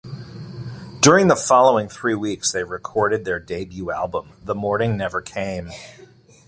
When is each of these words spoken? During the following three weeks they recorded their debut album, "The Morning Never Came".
During 0.99 1.27
the 1.27 1.35
following 1.35 1.87
three 1.87 2.15
weeks 2.15 2.51
they 2.51 2.63
recorded 2.63 3.23
their 3.23 3.39
debut 3.39 3.91
album, 3.91 4.29
"The 4.43 4.55
Morning 4.55 4.97
Never 4.97 5.21
Came". 5.21 5.69